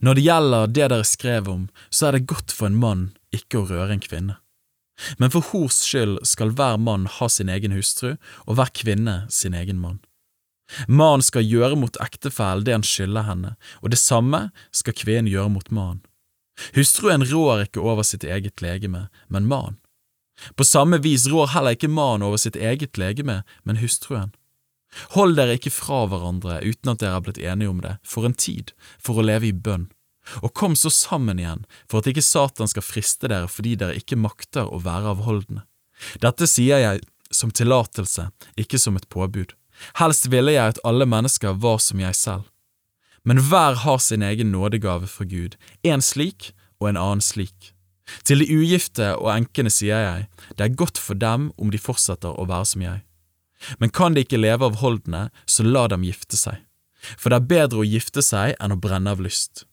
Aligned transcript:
Når 0.00 0.14
det 0.14 0.24
gjelder 0.26 0.70
det 0.70 0.88
dere 0.92 1.08
skrev 1.08 1.50
om, 1.50 1.66
så 1.90 2.08
er 2.08 2.16
det 2.16 2.28
godt 2.30 2.54
for 2.54 2.70
en 2.70 2.78
mann 2.78 3.10
ikke 3.34 3.60
å 3.60 3.66
røre 3.68 3.96
en 3.96 4.04
kvinne. 4.04 4.38
Men 5.18 5.32
for 5.32 5.44
hors 5.50 5.80
skyld 5.82 6.20
skal 6.28 6.54
hver 6.56 6.78
mann 6.78 7.08
ha 7.10 7.28
sin 7.28 7.50
egen 7.52 7.74
hustru, 7.74 8.16
og 8.46 8.56
hver 8.58 8.72
kvinne 8.76 9.22
sin 9.32 9.56
egen 9.56 9.80
mann. 9.82 10.00
Mannen 10.88 11.24
skal 11.24 11.44
gjøre 11.44 11.76
mot 11.76 11.96
ektefellen 12.00 12.64
det 12.64 12.76
han 12.76 12.86
skylder 12.86 13.26
henne, 13.26 13.54
og 13.82 13.92
det 13.92 14.00
samme 14.00 14.48
skal 14.72 14.96
kvinnen 14.96 15.30
gjøre 15.32 15.52
mot 15.52 15.68
mannen. 15.74 16.04
Hustruen 16.76 17.24
rår 17.24 17.66
ikke 17.66 17.82
over 17.82 18.04
sitt 18.06 18.24
eget 18.24 18.62
legeme, 18.62 19.08
men 19.28 19.48
mannen. 19.48 19.78
På 20.56 20.64
samme 20.64 20.98
vis 21.02 21.26
rår 21.30 21.52
heller 21.54 21.76
ikke 21.76 21.90
mannen 21.92 22.24
over 22.26 22.40
sitt 22.40 22.56
eget 22.56 22.98
legeme, 23.00 23.42
men 23.64 23.80
hustruen. 23.82 24.32
Hold 25.16 25.38
dere 25.38 25.56
ikke 25.56 25.72
fra 25.72 26.04
hverandre 26.10 26.60
uten 26.64 26.92
at 26.92 27.00
dere 27.02 27.16
har 27.16 27.24
blitt 27.24 27.40
enige 27.40 27.72
om 27.72 27.80
det, 27.84 27.96
for 28.04 28.28
en 28.28 28.36
tid, 28.36 28.72
for 29.00 29.18
å 29.18 29.26
leve 29.26 29.48
i 29.48 29.56
bønn. 29.56 29.88
Og 30.44 30.52
kom 30.54 30.76
så 30.78 30.90
sammen 30.92 31.40
igjen, 31.42 31.64
for 31.90 32.00
at 32.00 32.10
ikke 32.10 32.22
Satan 32.22 32.70
skal 32.70 32.84
friste 32.86 33.30
dere 33.30 33.50
fordi 33.50 33.74
dere 33.80 33.98
ikke 33.98 34.20
makter 34.20 34.68
å 34.68 34.82
være 34.84 35.16
avholdende. 35.16 35.64
Dette 36.22 36.46
sier 36.50 36.82
jeg 36.82 37.02
som 37.32 37.50
tillatelse, 37.50 38.28
ikke 38.60 38.78
som 38.78 38.96
et 38.98 39.08
påbud. 39.10 39.54
Helst 39.98 40.28
ville 40.30 40.54
jeg 40.54 40.74
at 40.74 40.80
alle 40.86 41.08
mennesker 41.08 41.56
var 41.58 41.80
som 41.82 42.00
jeg 42.02 42.16
selv. 42.18 42.48
Men 43.24 43.38
hver 43.48 43.78
har 43.84 44.00
sin 44.02 44.22
egen 44.22 44.50
nådegave 44.52 45.06
fra 45.06 45.24
Gud, 45.24 45.56
en 45.86 46.02
slik 46.02 46.52
og 46.80 46.90
en 46.90 46.98
annen 46.98 47.22
slik. 47.22 47.72
Til 48.26 48.42
de 48.42 48.48
ugifte 48.50 49.12
og 49.14 49.30
enkene 49.32 49.70
sier 49.70 50.02
jeg, 50.02 50.26
det 50.58 50.66
er 50.66 50.78
godt 50.78 50.98
for 50.98 51.18
dem 51.18 51.50
om 51.56 51.70
de 51.70 51.80
fortsetter 51.80 52.34
å 52.34 52.46
være 52.50 52.68
som 52.72 52.82
jeg. 52.84 53.02
Men 53.78 53.92
kan 53.94 54.14
de 54.14 54.24
ikke 54.24 54.40
leve 54.40 54.66
av 54.68 54.80
holdene, 54.82 55.28
så 55.46 55.66
la 55.66 55.86
dem 55.92 56.06
gifte 56.06 56.38
seg. 56.38 56.62
For 57.18 57.30
det 57.30 57.40
er 57.40 57.50
bedre 57.50 57.82
å 57.82 57.88
gifte 57.88 58.22
seg 58.22 58.56
enn 58.62 58.74
å 58.74 58.80
brenne 58.80 59.12
av 59.14 59.22
lyst. 59.22 59.64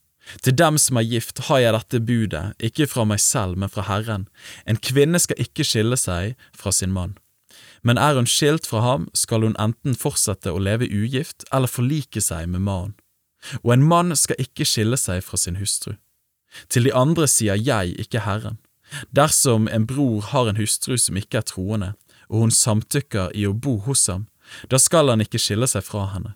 Til 0.44 0.54
dem 0.54 0.78
som 0.78 1.00
er 1.00 1.08
gift, 1.08 1.42
har 1.48 1.62
jeg 1.64 1.74
dette 1.74 2.02
budet, 2.06 2.44
ikke 2.62 2.88
fra 2.90 3.06
meg 3.10 3.22
selv, 3.24 3.58
men 3.58 3.72
fra 3.72 3.86
Herren. 3.88 4.28
En 4.70 4.78
kvinne 4.78 5.20
skal 5.22 5.42
ikke 5.42 5.66
skille 5.66 5.98
seg 5.98 6.36
fra 6.54 6.74
sin 6.76 6.94
mann. 6.94 7.18
Men 7.82 7.98
er 7.98 8.18
hun 8.18 8.28
skilt 8.30 8.68
fra 8.68 8.84
ham, 8.84 9.08
skal 9.14 9.46
hun 9.46 9.58
enten 9.62 9.96
fortsette 9.98 10.52
å 10.52 10.62
leve 10.62 10.90
ugift 10.90 11.48
eller 11.52 11.72
forlike 11.72 12.22
seg 12.22 12.50
med 12.52 12.66
mannen. 12.68 12.96
Og 13.64 13.74
en 13.74 13.86
mann 13.88 14.16
skal 14.20 14.40
ikke 14.42 14.68
skille 14.68 15.00
seg 15.00 15.24
fra 15.24 15.40
sin 15.40 15.58
hustru. 15.62 15.96
Til 16.68 16.90
de 16.90 16.94
andre 16.94 17.28
sier 17.30 17.56
jeg, 17.56 17.96
ikke 18.02 18.26
Herren. 18.26 18.60
Dersom 19.16 19.70
en 19.72 19.86
bror 19.88 20.26
har 20.34 20.50
en 20.50 20.60
hustru 20.60 20.98
som 20.98 21.18
ikke 21.18 21.40
er 21.40 21.48
troende, 21.48 21.94
og 22.30 22.46
hun 22.46 22.54
samtykker 22.54 23.34
i 23.36 23.46
å 23.50 23.54
bo 23.54 23.78
hos 23.86 24.08
ham, 24.08 24.28
da 24.70 24.80
skal 24.82 25.12
han 25.12 25.22
ikke 25.22 25.42
skille 25.42 25.68
seg 25.70 25.86
fra 25.86 26.08
henne. 26.14 26.36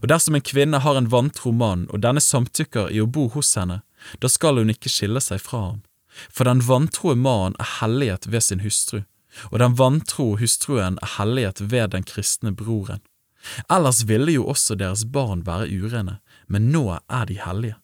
Og 0.00 0.08
dersom 0.10 0.38
en 0.38 0.44
kvinne 0.46 0.78
har 0.82 0.98
en 0.98 1.10
vantro 1.10 1.52
mann, 1.52 1.88
og 1.90 2.02
denne 2.04 2.22
samtykker 2.22 2.90
i 2.94 3.00
å 3.02 3.08
bo 3.10 3.28
hos 3.34 3.54
henne, 3.58 3.82
da 4.22 4.30
skal 4.30 4.60
hun 4.60 4.70
ikke 4.70 4.90
skille 4.90 5.22
seg 5.22 5.42
fra 5.42 5.62
ham. 5.70 5.80
For 6.30 6.46
den 6.46 6.62
vantroe 6.66 7.16
mannen 7.18 7.56
er 7.62 7.78
hellighet 7.80 8.28
ved 8.30 8.46
sin 8.46 8.62
hustru, 8.62 9.02
og 9.50 9.58
den 9.62 9.76
vantro 9.78 10.36
hustruen 10.38 10.98
er 11.02 11.16
hellighet 11.16 11.62
ved 11.72 11.94
den 11.96 12.06
kristne 12.06 12.52
broren. 12.54 13.02
Ellers 13.72 14.04
ville 14.06 14.36
jo 14.36 14.46
også 14.52 14.76
deres 14.78 15.06
barn 15.10 15.42
være 15.46 15.70
urene, 15.72 16.20
men 16.46 16.70
nå 16.70 16.84
er 16.94 17.26
de 17.26 17.40
hellige. 17.42 17.78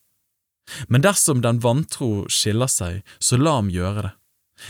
Men 0.87 1.03
dersom 1.03 1.41
den 1.43 1.63
vantro 1.65 2.29
skiller 2.31 2.71
seg, 2.71 3.01
så 3.19 3.41
la 3.41 3.57
ham 3.59 3.73
gjøre 3.73 4.05
det. 4.05 4.15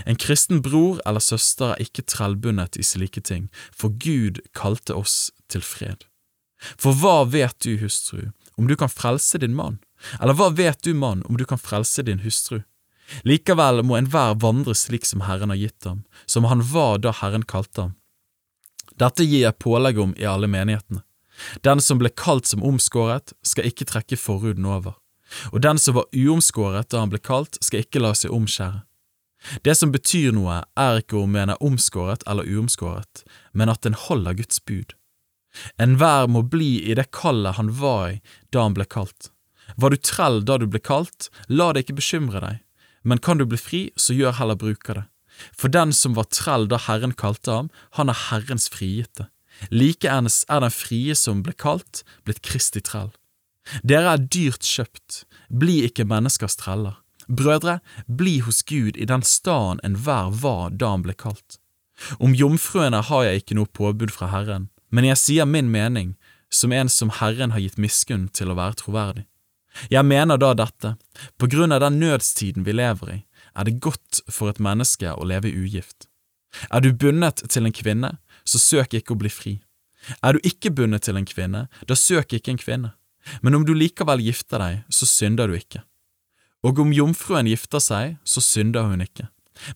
En 0.06 0.17
kristen 0.17 0.62
bror 0.62 1.00
eller 1.06 1.22
søster 1.25 1.75
er 1.75 1.83
ikke 1.83 2.05
trellbundet 2.08 2.77
i 2.77 2.86
slike 2.86 3.22
ting, 3.25 3.48
for 3.72 3.94
Gud 3.94 4.42
kalte 4.56 4.97
oss 4.97 5.31
til 5.48 5.64
fred. 5.64 6.05
For 6.77 6.97
hva 6.97 7.22
vet 7.31 7.56
du, 7.64 7.77
hustru, 7.83 8.31
om 8.59 8.66
du 8.69 8.75
kan 8.77 8.91
frelse 8.91 9.39
din 9.39 9.56
mann, 9.56 9.78
eller 10.20 10.36
hva 10.39 10.50
vet 10.55 10.83
du, 10.83 10.92
mann, 10.94 11.22
om 11.28 11.39
du 11.39 11.44
kan 11.47 11.61
frelse 11.61 12.03
din 12.06 12.22
hustru? 12.25 12.62
Likevel 13.25 13.83
må 13.86 13.97
enhver 13.97 14.36
vandre 14.42 14.75
slik 14.77 15.06
som 15.09 15.25
Herren 15.25 15.55
har 15.55 15.61
gitt 15.61 15.86
ham, 15.89 16.03
som 16.27 16.44
han 16.44 16.62
var 16.75 17.00
da 17.00 17.14
Herren 17.14 17.47
kalte 17.48 17.86
ham. 17.86 17.94
Dette 18.98 19.25
gir 19.25 19.47
jeg 19.47 19.60
pålegg 19.62 20.00
om 20.03 20.15
i 20.19 20.27
alle 20.28 20.50
menighetene. 20.50 21.04
Den 21.62 21.81
som 21.81 22.00
ble 22.00 22.10
kalt 22.10 22.50
som 22.50 22.65
omskåret, 22.66 23.32
skal 23.47 23.69
ikke 23.71 23.87
trekke 23.87 24.19
forhuden 24.19 24.66
over, 24.66 24.98
og 25.53 25.62
den 25.62 25.78
som 25.78 25.94
var 25.94 26.09
uomskåret 26.10 26.91
da 26.91 27.04
han 27.04 27.12
ble 27.12 27.21
kalt, 27.22 27.60
skal 27.62 27.84
ikke 27.84 28.03
la 28.03 28.10
seg 28.19 28.34
omskjære. 28.34 28.82
Det 29.64 29.75
som 29.78 29.92
betyr 29.94 30.32
noe, 30.36 30.62
er 30.78 31.00
ikke 31.03 31.19
om 31.22 31.36
en 31.38 31.54
er 31.54 31.64
omskåret 31.64 32.25
eller 32.28 32.48
uomskåret, 32.48 33.25
men 33.53 33.72
at 33.72 33.86
en 33.86 33.97
holder 33.97 34.38
Guds 34.41 34.60
bud. 34.64 34.94
Enhver 35.81 36.28
må 36.31 36.42
bli 36.42 36.78
i 36.84 36.94
det 36.98 37.09
kallet 37.14 37.56
han 37.56 37.72
var 37.81 38.14
i 38.14 38.20
da 38.53 38.66
han 38.66 38.76
ble 38.76 38.86
kalt. 38.88 39.31
Var 39.76 39.92
du 39.92 40.00
trell 40.00 40.42
da 40.44 40.59
du 40.59 40.66
ble 40.70 40.81
kalt, 40.81 41.28
la 41.48 41.72
det 41.72 41.84
ikke 41.84 41.98
bekymre 42.00 42.42
deg, 42.44 42.60
men 43.03 43.22
kan 43.25 43.41
du 43.41 43.47
bli 43.48 43.60
fri, 43.60 43.82
så 43.97 44.16
gjør 44.16 44.38
heller 44.41 44.59
bruk 44.59 44.88
av 44.91 45.00
det. 45.00 45.06
For 45.54 45.70
den 45.70 45.92
som 45.94 46.16
var 46.19 46.30
trell 46.34 46.66
da 46.70 46.80
Herren 46.88 47.15
kalte 47.15 47.54
ham, 47.54 47.69
han 47.94 48.10
er 48.10 48.22
Herrens 48.28 48.66
frigitte. 48.72 49.28
Likeens 49.70 50.44
er 50.50 50.62
den 50.65 50.75
frie 50.75 51.15
som 51.19 51.42
ble 51.47 51.54
kalt, 51.54 52.03
blitt 52.26 52.42
Kristi 52.47 52.82
trell. 52.84 53.12
Dere 53.84 54.15
er 54.16 54.25
dyrt 54.32 54.65
kjøpt, 54.66 55.25
bli 55.48 55.82
ikke 55.86 56.06
menneskers 56.09 56.56
treller. 56.59 56.98
Brødre, 57.28 57.78
bli 58.06 58.39
hos 58.41 58.62
Gud 58.62 58.97
i 58.97 59.05
den 59.05 59.22
staden 59.22 59.81
enhver 59.84 60.33
var 60.33 60.71
da 60.71 60.94
han 60.94 61.05
ble 61.05 61.15
kalt. 61.15 61.59
Om 62.19 62.34
jomfruene 62.34 63.03
har 63.05 63.25
jeg 63.27 63.43
ikke 63.43 63.59
noe 63.59 63.71
påbud 63.75 64.12
fra 64.15 64.31
Herren, 64.33 64.69
men 64.91 65.05
jeg 65.05 65.21
sier 65.21 65.49
min 65.49 65.71
mening, 65.71 66.15
som 66.49 66.72
en 66.72 66.89
som 66.89 67.11
Herren 67.12 67.53
har 67.53 67.61
gitt 67.61 67.77
miskunn 67.77 68.28
til 68.33 68.53
å 68.53 68.56
være 68.56 68.78
troverdig. 68.81 69.27
Jeg 69.93 70.06
mener 70.09 70.41
da 70.41 70.55
dette, 70.56 70.94
på 71.37 71.47
grunn 71.53 71.75
av 71.75 71.83
den 71.84 71.99
nødstiden 72.00 72.65
vi 72.65 72.75
lever 72.75 73.12
i, 73.12 73.19
er 73.55 73.69
det 73.69 73.81
godt 73.84 74.22
for 74.31 74.49
et 74.50 74.62
menneske 74.62 75.12
å 75.12 75.27
leve 75.28 75.53
ugift. 75.53 76.09
Er 76.72 76.81
du 76.81 76.95
bundet 76.95 77.45
til 77.53 77.69
en 77.69 77.75
kvinne, 77.75 78.16
så 78.49 78.60
søk 78.62 78.97
ikke 78.97 79.15
å 79.15 79.21
bli 79.21 79.31
fri. 79.33 79.55
Er 80.25 80.34
du 80.34 80.47
ikke 80.47 80.72
bundet 80.72 81.05
til 81.05 81.19
en 81.21 81.28
kvinne, 81.28 81.66
da 81.69 81.99
søk 81.99 82.33
ikke 82.33 82.55
en 82.55 82.62
kvinne. 82.62 82.95
Men 83.43 83.59
om 83.59 83.66
du 83.69 83.75
likevel 83.77 84.22
gifter 84.25 84.62
deg, 84.62 84.84
så 84.89 85.06
synder 85.06 85.50
du 85.50 85.59
ikke. 85.59 85.83
Og 86.66 86.80
om 86.82 86.94
jomfruen 86.94 87.46
gifter 87.46 87.82
seg, 87.82 88.16
så 88.26 88.42
synder 88.42 88.88
hun 88.91 89.04
ikke. 89.04 89.28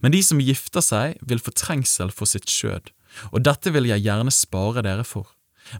Men 0.03 0.15
de 0.15 0.22
som 0.22 0.41
gifter 0.43 0.82
seg, 0.84 1.19
vil 1.22 1.43
få 1.43 1.54
trengsel 1.54 2.10
for 2.15 2.31
sitt 2.31 2.50
skjød, 2.50 2.91
og 3.31 3.44
dette 3.47 3.72
vil 3.75 3.88
jeg 3.91 4.04
gjerne 4.06 4.32
spare 4.34 4.82
dere 4.87 5.04
for. 5.06 5.28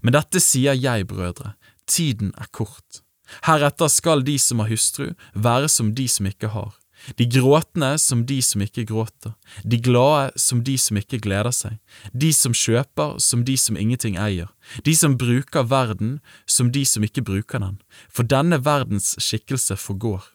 Men 0.01 0.15
dette 0.15 0.39
sier 0.43 0.77
jeg, 0.77 1.07
brødre, 1.07 1.55
tiden 1.87 2.31
er 2.39 2.47
kort. 2.51 3.01
Heretter 3.47 3.91
skal 3.91 4.23
de 4.23 4.37
som 4.39 4.61
har 4.61 4.71
hustru, 4.71 5.11
være 5.33 5.69
som 5.71 5.93
de 5.95 6.07
som 6.11 6.27
ikke 6.29 6.51
har, 6.53 6.73
de 7.19 7.25
gråtende 7.27 7.97
som 7.99 8.23
de 8.27 8.37
som 8.45 8.61
ikke 8.63 8.85
gråter, 8.87 9.33
de 9.63 9.79
glade 9.83 10.31
som 10.39 10.61
de 10.63 10.77
som 10.79 10.99
ikke 10.99 11.19
gleder 11.23 11.51
seg, 11.55 11.79
de 12.13 12.31
som 12.35 12.55
kjøper 12.55 13.17
som 13.23 13.43
de 13.47 13.57
som 13.59 13.79
ingenting 13.79 14.15
eier, 14.19 14.51
de 14.85 14.95
som 14.95 15.17
bruker 15.19 15.67
verden 15.67 16.19
som 16.45 16.71
de 16.71 16.85
som 16.87 17.03
ikke 17.03 17.25
bruker 17.25 17.63
den, 17.63 17.81
for 18.07 18.27
denne 18.27 18.61
verdens 18.63 19.15
skikkelse 19.19 19.79
forgår. 19.79 20.32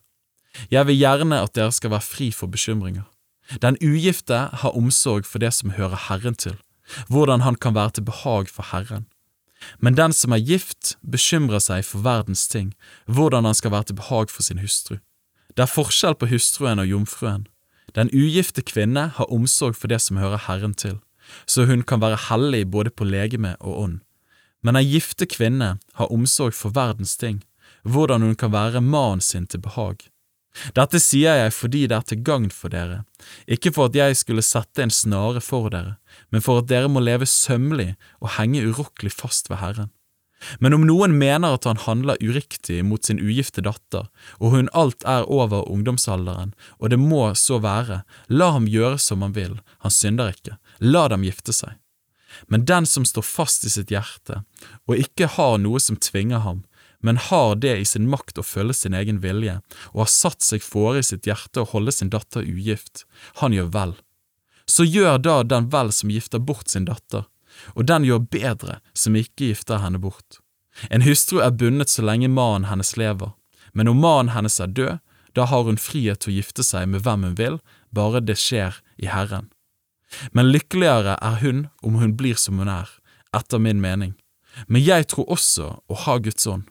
Jeg 0.70 0.86
vil 0.86 0.98
gjerne 0.98 1.42
at 1.42 1.54
dere 1.54 1.72
skal 1.72 1.90
være 1.90 2.06
fri 2.06 2.30
for 2.30 2.46
bekymringer. 2.46 3.06
Den 3.62 3.78
ugifte 3.80 4.48
har 4.52 4.76
omsorg 4.76 5.26
for 5.26 5.38
det 5.38 5.54
som 5.56 5.70
hører 5.70 5.96
Herren 6.08 6.34
til, 6.34 6.56
hvordan 7.08 7.40
han 7.40 7.54
kan 7.54 7.74
være 7.74 7.90
til 7.90 8.04
behag 8.04 8.48
for 8.48 8.66
Herren. 8.72 9.06
Men 9.80 9.96
den 9.96 10.12
som 10.12 10.32
er 10.32 10.44
gift, 10.44 10.96
bekymrer 11.02 11.58
seg 11.58 11.84
for 11.84 12.04
verdens 12.04 12.46
ting, 12.48 12.74
hvordan 13.06 13.44
han 13.44 13.54
skal 13.54 13.72
være 13.74 13.90
til 13.90 13.98
behag 13.98 14.30
for 14.30 14.42
sin 14.42 14.60
hustru. 14.62 14.98
Det 15.56 15.64
er 15.64 15.72
forskjell 15.72 16.14
på 16.14 16.28
hustruen 16.30 16.78
og 16.78 16.86
jomfruen. 16.86 17.48
Den 17.96 18.10
ugifte 18.12 18.62
kvinne 18.62 19.08
har 19.16 19.32
omsorg 19.32 19.74
for 19.76 19.90
det 19.90 20.00
som 20.04 20.20
hører 20.20 20.44
Herren 20.46 20.74
til, 20.74 20.98
så 21.46 21.64
hun 21.64 21.82
kan 21.82 22.00
være 22.00 22.20
hellig 22.28 22.70
både 22.70 22.90
på 22.90 23.04
legeme 23.04 23.56
og 23.60 23.80
ånd. 23.82 23.98
Men 24.62 24.74
den 24.74 24.86
gifte 24.86 25.26
kvinne 25.26 25.78
har 25.94 26.12
omsorg 26.12 26.54
for 26.54 26.74
verdens 26.74 27.16
ting, 27.16 27.42
hvordan 27.82 28.22
hun 28.22 28.36
kan 28.36 28.52
være 28.52 28.80
mannen 28.80 29.20
sin 29.20 29.46
til 29.46 29.60
behag. 29.60 29.96
Dette 30.74 30.98
sier 31.02 31.38
jeg 31.42 31.54
fordi 31.54 31.84
det 31.90 31.96
er 31.96 32.06
til 32.08 32.22
gagn 32.26 32.48
for 32.54 32.72
dere, 32.72 33.02
ikke 33.46 33.72
for 33.76 33.90
at 33.90 33.98
jeg 33.98 34.16
skulle 34.18 34.44
sette 34.44 34.82
en 34.82 34.92
snare 34.94 35.42
for 35.44 35.70
dere, 35.72 35.98
men 36.32 36.42
for 36.44 36.62
at 36.62 36.70
dere 36.70 36.90
må 36.90 37.02
leve 37.04 37.28
sømmelig 37.28 37.92
og 38.22 38.34
henge 38.38 38.64
urokkelig 38.66 39.12
fast 39.14 39.50
ved 39.52 39.62
Herren. 39.62 39.92
Men 40.62 40.74
om 40.76 40.84
noen 40.86 41.16
mener 41.18 41.56
at 41.56 41.66
han 41.66 41.80
handler 41.82 42.20
uriktig 42.22 42.84
mot 42.86 43.04
sin 43.04 43.18
ugifte 43.18 43.62
datter, 43.66 44.06
og 44.38 44.54
hun 44.54 44.70
alt 44.76 45.02
er 45.02 45.26
over 45.26 45.66
ungdomsalderen, 45.70 46.54
og 46.78 46.92
det 46.92 47.00
må 47.02 47.24
så 47.34 47.58
være, 47.62 48.02
la 48.30 48.52
ham 48.54 48.68
gjøre 48.70 49.00
som 49.02 49.26
han 49.26 49.34
vil, 49.34 49.58
han 49.82 49.94
synder 49.94 50.34
ikke, 50.34 50.58
la 50.78 51.08
dem 51.10 51.26
gifte 51.26 51.54
seg. 51.54 51.74
Men 52.46 52.66
den 52.68 52.86
som 52.86 53.06
står 53.08 53.26
fast 53.26 53.66
i 53.66 53.72
sitt 53.72 53.90
hjerte, 53.90 54.42
og 54.86 55.00
ikke 55.00 55.30
har 55.34 55.58
noe 55.58 55.80
som 55.82 55.98
tvinger 55.98 56.44
ham, 56.44 56.62
men 57.00 57.16
har 57.16 57.54
det 57.56 57.76
i 57.78 57.84
sin 57.86 58.08
makt 58.10 58.40
å 58.40 58.46
følge 58.46 58.74
sin 58.74 58.94
egen 58.94 59.20
vilje, 59.22 59.60
og 59.94 60.04
har 60.04 60.12
satt 60.12 60.42
seg 60.42 60.64
fore 60.64 61.02
i 61.02 61.06
sitt 61.06 61.28
hjerte 61.28 61.62
å 61.62 61.70
holde 61.72 61.94
sin 61.94 62.10
datter 62.10 62.42
ugift, 62.42 63.04
han 63.42 63.54
gjør 63.54 63.70
vel. 63.74 63.94
Så 64.66 64.84
gjør 64.84 65.18
da 65.22 65.42
den 65.46 65.70
vel 65.72 65.92
som 65.94 66.10
gifter 66.10 66.42
bort 66.42 66.68
sin 66.68 66.88
datter, 66.88 67.26
og 67.74 67.86
den 67.90 68.06
gjør 68.06 68.26
bedre 68.30 68.80
som 68.92 69.16
ikke 69.16 69.52
gifter 69.52 69.82
henne 69.82 70.00
bort. 70.02 70.40
En 70.90 71.02
hustru 71.02 71.40
er 71.42 71.54
bundet 71.54 71.90
så 71.90 72.04
lenge 72.06 72.30
mannen 72.30 72.68
hennes 72.70 72.96
lever, 72.98 73.32
men 73.72 73.88
om 73.88 74.00
mannen 74.02 74.34
hennes 74.34 74.60
er 74.60 74.74
død, 74.74 74.98
da 75.34 75.44
har 75.46 75.66
hun 75.68 75.78
frihet 75.78 76.22
til 76.22 76.32
å 76.32 76.36
gifte 76.38 76.64
seg 76.66 76.88
med 76.90 77.04
hvem 77.06 77.26
hun 77.28 77.38
vil, 77.38 77.58
bare 77.94 78.22
det 78.24 78.38
skjer 78.40 78.80
i 78.98 79.10
Herren. 79.10 79.50
Men 80.32 80.50
lykkeligere 80.50 81.18
er 81.22 81.36
hun 81.42 81.68
om 81.84 81.98
hun 82.00 82.16
blir 82.16 82.38
som 82.40 82.58
hun 82.58 82.70
er, 82.72 82.88
etter 83.36 83.60
min 83.62 83.80
mening. 83.80 84.16
Men 84.66 84.82
jeg 84.82 85.06
tror 85.12 85.28
også 85.36 85.68
å 85.86 85.98
ha 86.06 86.16
Guds 86.18 86.48
ånd. 86.48 86.66